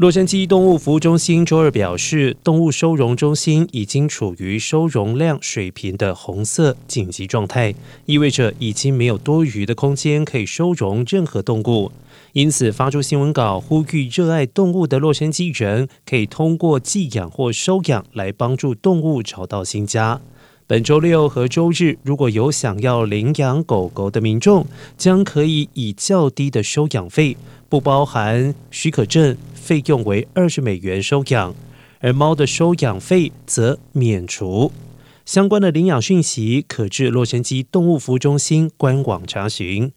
[0.00, 7.74] 洛杉矶动物服务中心周二表示，动物收容中心已经处于收容量水平的红色紧急状态，
[8.06, 11.92] 意味着已经没有多余的空间可以收容任何动物。
[12.32, 20.22] 因此，发出新闻稿呼吁热爱动物的洛杉矶人可以通过寄养或收养来帮助动物找到新家。
[20.70, 24.64] 本周六和周日，如果有想要领养狗狗的民众，
[24.96, 27.36] 将可以以较低的收养费
[27.68, 29.36] （不包含许可证）。
[29.52, 31.52] 费用为二十美元收养，
[31.98, 34.70] 而猫的收养费则免除。
[35.26, 39.90] 相关的领养讯息可至洛杉矶动物服务中心官网查询。